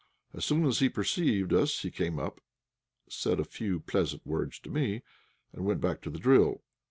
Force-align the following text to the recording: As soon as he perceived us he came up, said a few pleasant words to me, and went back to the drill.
As 0.33 0.43
soon 0.43 0.65
as 0.65 0.79
he 0.79 0.89
perceived 0.89 1.53
us 1.53 1.81
he 1.83 1.91
came 1.91 2.17
up, 2.17 2.41
said 3.07 3.39
a 3.39 3.43
few 3.43 3.79
pleasant 3.79 4.25
words 4.25 4.57
to 4.61 4.71
me, 4.71 5.03
and 5.53 5.63
went 5.63 5.79
back 5.79 6.01
to 6.01 6.09
the 6.09 6.17
drill. 6.17 6.63